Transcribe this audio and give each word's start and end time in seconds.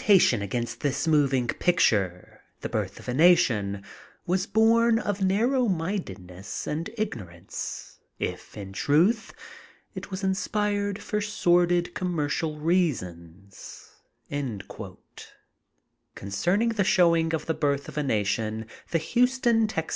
News: 0.00 0.08
Tke 0.08 0.16
agitadon 0.16 0.40
against 0.42 0.80
this 0.80 1.04
moving 1.06 1.46
picture, 1.46 2.40
*The 2.62 2.70
Birth 2.70 2.98
of 3.00 3.06
a 3.08 3.12
Nation,* 3.12 3.82
was 4.26 4.46
bom 4.46 4.98
of 4.98 5.20
narrow 5.20 5.68
mindedness 5.68 6.66
and 6.66 6.88
ignorance, 6.96 7.98
if, 8.18 8.56
in 8.56 8.72
truth, 8.72 9.34
it 9.94 10.10
was 10.10 10.22
was 10.22 10.28
inspired 10.30 11.02
for 11.02 11.20
sordid 11.20 11.92
commercial 11.94 12.58
reasons/* 12.58 13.90
G>nceming 14.32 14.96
the 16.76 16.82
showing 16.84 17.34
of 17.34 17.44
The 17.44 17.52
Birth 17.52 17.86
of 17.88 17.98
a 17.98 18.02
Na 18.02 18.22
tion, 18.22 18.64
the 18.92 18.96
Houston 18.98 19.66
(Tex.) 19.66 19.88